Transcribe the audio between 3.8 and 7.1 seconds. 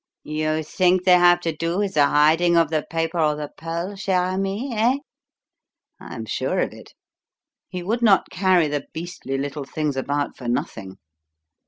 cher ami? Eh?" "I am sure of it.